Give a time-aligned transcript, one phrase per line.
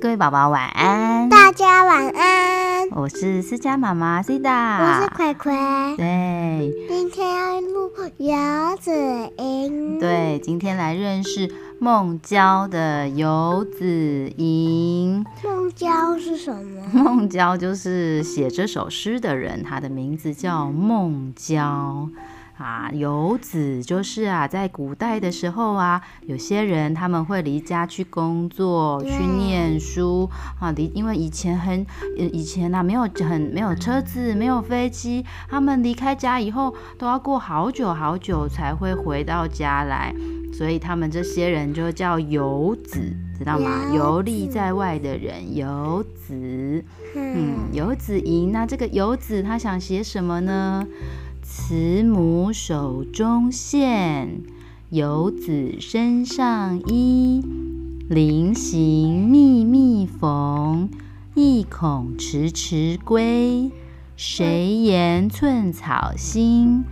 [0.00, 2.88] 各位宝宝晚安，大家晚安。
[2.92, 5.52] 我是思佳妈妈 C 达，我是葵葵。
[5.96, 8.36] 对，今天要录游
[8.80, 8.92] 子
[9.38, 9.98] 吟。
[9.98, 15.24] 对，今天来认识孟郊的游子吟。
[15.42, 16.82] 孟郊是什么？
[16.94, 22.08] 孟郊就是写这首诗的人，他的名字叫孟郊。
[22.58, 30.72] 啊，游子就是啊，在古代的时候啊，有些人他们会离家去工作、去念书啊。
[30.72, 40.12] 离因为以前很以前呢，没有很没有车子，没有飞机，他们离开家以后都要过好久好久才会回到家来，
[40.52, 42.98] 所以他们这些人就叫游子，
[43.38, 43.92] 知道吗？
[43.94, 46.84] 游历在外的人，游子。
[47.14, 48.50] 嗯，游子吟。
[48.50, 50.84] 那这个游子他想写什么呢？
[51.50, 54.42] 慈母手中线，
[54.90, 57.42] 游子身上衣。
[58.06, 60.90] 临行密密缝，
[61.34, 63.70] 意恐迟迟归。
[64.14, 66.84] 谁言寸草心，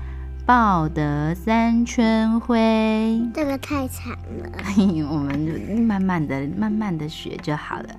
[0.46, 3.20] 报得三春晖。
[3.34, 4.50] 这个太惨了，
[5.12, 5.38] 我们
[5.82, 7.90] 慢慢的、慢慢的学就好了。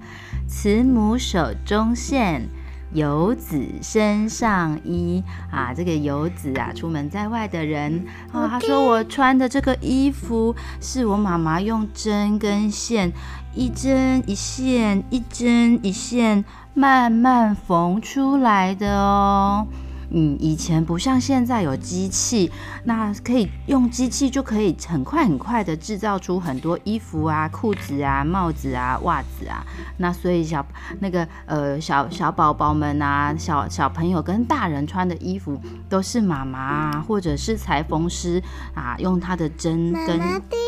[0.47, 2.49] 慈母手中线。
[2.93, 5.23] 游子身上衣。
[5.51, 13.11] 啊，这个游子啊，出门在外的人啊，他说我穿的这个衣服是我妈妈用针跟线
[13.53, 16.43] 一针一线一针一线
[16.73, 19.67] 慢慢缝出来的哦。
[20.09, 22.51] 嗯，以前不像现在有机器，
[22.85, 29.65] 那可以用机器就可以很快很快的制造出很多衣服啊、裤子啊、帽子啊、袜子啊。
[29.97, 30.65] 那所以小
[30.99, 38.41] 那个呃小小宝宝们啊、小小朋友跟大人穿的衣服，都是妈妈啊或者是裁缝师
[38.73, 40.19] 啊用他的针跟。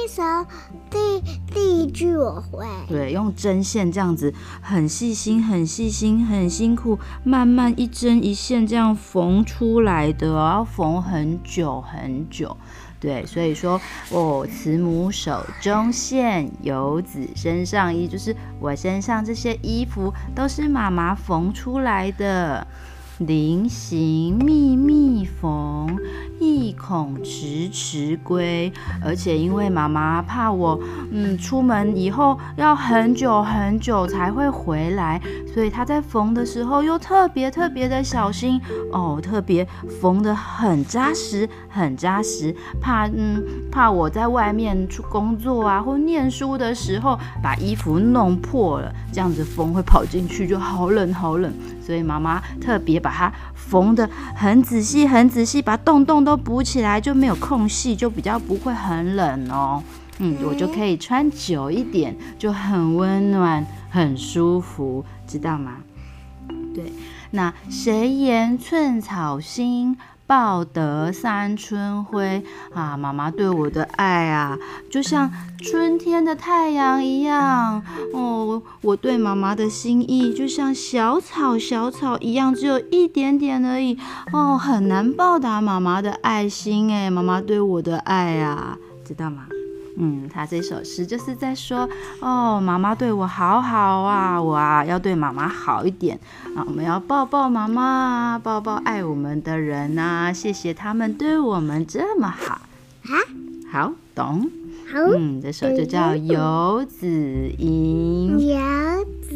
[0.10, 0.24] 第一首
[0.90, 0.98] 第
[1.54, 2.66] 第一句我会。
[2.88, 9.46] 对，用针线这样子很细心、很细心、很辛苦，慢慢一针一线这样缝。
[9.46, 12.58] 出来的要缝很久很久，
[13.00, 13.80] 对，所以说
[14.12, 22.66] 哦，慈母手中线，游子身上衣，就是我身上这些衣服都是妈妈缝出来的。
[23.20, 26.00] 菱形密密缝，
[26.60, 28.72] 意恐迟迟归。
[29.04, 30.80] 而且因为妈妈怕我，
[31.12, 35.20] 嗯，出门以后要很久很久才会回来，
[35.54, 38.60] 所以他在缝的时候又特别特别的小心
[38.92, 39.68] 哦，特别
[40.02, 51.52] 缝得很扎实，很扎实，怕嗯怕我在外面出工作啊或念书的时候把衣服弄破了，这样子风会跑进去就好冷好冷。
[51.82, 59.82] 所以妈妈特别把它缝得很仔细，很仔细，把洞洞都补起来，就没有空隙，就比较不会很冷哦。
[60.20, 65.78] 嗯，我就可以穿久一点，就很温暖，很舒服，知道吗？
[66.76, 66.94] 对，
[67.32, 69.98] 那谁言寸草心？
[70.28, 72.44] 报得三春晖
[72.76, 72.96] 啊！
[72.96, 74.56] 妈妈对我的爱啊，
[74.92, 77.82] 就像春天的太阳一样
[78.14, 78.62] 哦。
[78.82, 83.98] 我对妈妈的心意，就像小草小草一样，只有一点点而已
[84.32, 87.10] 哦，很难报答妈妈的爱心哎。
[87.10, 89.48] 妈妈对我的爱啊，知道吗？
[89.98, 91.90] 嗯，他这首诗就是在说，
[92.22, 96.20] 哦，妈妈对我好好啊，我啊要对妈妈好一点。
[96.56, 102.62] 啊，我们要抱抱妈妈，抱抱爱我们的人呐，谢谢他们对我们这么好。
[103.04, 103.16] 啊，
[103.72, 104.50] 好懂，
[104.92, 107.08] 好，嗯，这首就叫《游子
[107.58, 109.36] 吟》，游子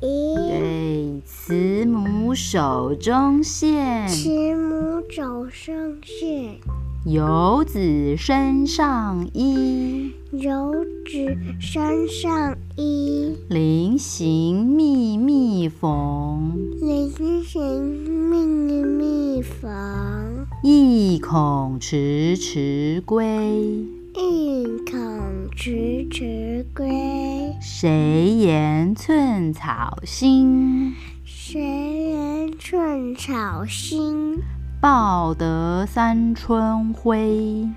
[0.00, 6.87] 吟，对，慈母手中线，慈母手中线。
[7.10, 10.74] 游子身上衣，游
[11.06, 13.34] 子身上衣。
[13.48, 16.52] 临行密密缝，
[16.82, 17.10] 临
[17.42, 17.82] 行
[18.28, 20.46] 密密缝。
[20.62, 23.24] 意恐迟迟归，
[24.14, 26.86] 意恐迟迟归。
[27.58, 30.92] 谁言寸草心？
[31.24, 34.42] 谁言寸草心？
[34.80, 37.68] 报得三春晖，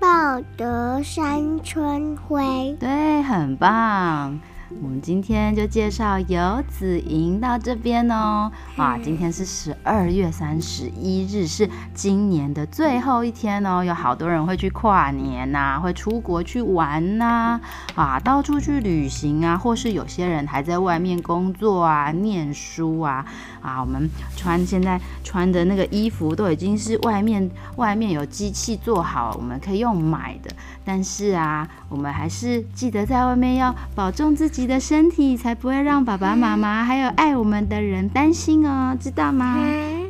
[0.00, 4.40] 报得三春晖，对，很棒。
[4.78, 8.50] 我们今天就介绍游子吟到这边哦。
[8.76, 13.82] 啊，今天是十二月三十一日，是今年的最后一天哦。
[13.82, 17.60] 有好多人会去跨年呐，会出国去玩呐，
[17.96, 23.26] 啊，到处去旅行啊，或是有些人还在外面工作啊、念书啊。
[23.60, 30.50] 啊，我们穿现在穿的那个衣服都已经是外面外面有机器做好，我们可以用买的。
[30.84, 34.59] 但是啊，我们还是记得在外面要保重自己。
[34.60, 39.56] 己的身体，才不会让爸爸妈妈还有爱我们的人担心哦，知道吗？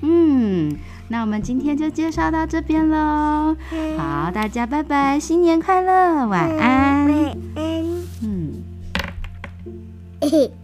[0.03, 0.77] 嗯，
[1.09, 3.57] 那我们今天就介绍到这边喽。
[3.97, 7.07] 好，大家拜拜，新年快乐，晚安。
[7.07, 7.85] 晚安。
[8.23, 8.65] 嗯。